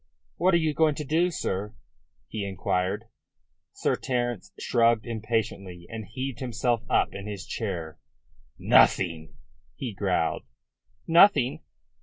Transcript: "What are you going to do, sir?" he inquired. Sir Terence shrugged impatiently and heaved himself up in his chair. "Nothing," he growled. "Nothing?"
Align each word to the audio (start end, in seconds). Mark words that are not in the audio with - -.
"What 0.37 0.55
are 0.55 0.57
you 0.57 0.73
going 0.73 0.95
to 0.95 1.03
do, 1.03 1.29
sir?" 1.29 1.75
he 2.27 2.43
inquired. 2.43 3.05
Sir 3.73 3.95
Terence 3.95 4.51
shrugged 4.59 5.05
impatiently 5.05 5.85
and 5.91 6.05
heaved 6.07 6.39
himself 6.39 6.81
up 6.89 7.13
in 7.13 7.27
his 7.27 7.45
chair. 7.45 7.99
"Nothing," 8.57 9.35
he 9.75 9.93
growled. 9.93 10.41
"Nothing?" 11.05 11.61